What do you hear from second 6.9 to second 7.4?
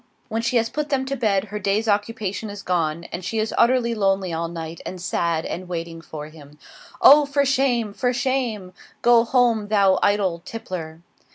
Oh,